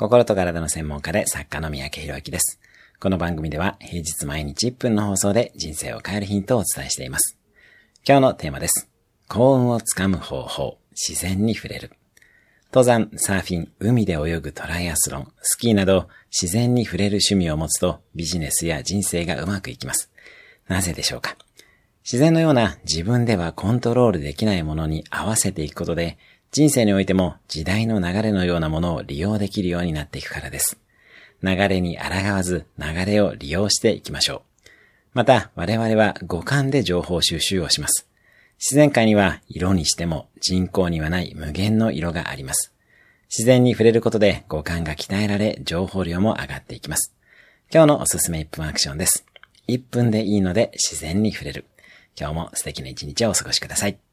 [0.00, 2.60] 心と体の専門家で作家の三宅博之です。
[3.00, 7.36] この番組では平日毎日1分の放送で人生を変えるヒントをお伝えしています。
[8.06, 8.88] 今日のテーマです。
[9.26, 11.90] 幸運をつかむ方法、自然に触れる。
[12.72, 20.12] 登山、サーフィン、海で泳ぐトライアスロン、スキーなど自然に触れる趣味を持つとビジネスや人生がうまくいきます。
[20.68, 21.36] なぜでしょうか？
[22.04, 26.18] 自然のような自分ではコントロールできないものに合わせていくことで
[26.50, 30.78] 人生においても時代の流れのようなものを利用できるようになっていくからです。
[31.42, 34.68] 流れに抗わず流れを利用していきましょう。
[35.12, 38.08] また我々は五感で情報収集をします。
[38.58, 42.72] 自然界には色にしても人口にはない無限の色があります。
[43.28, 47.14] 自然に触れることで五感が鍛えられ情報量も上がっていきます。
[47.70, 49.26] 今日のおすすめ1分アクションです。
[49.68, 51.66] 1分でいいので自然に触れる。
[52.18, 54.07] 今日も素敵な一日をお過ごしください。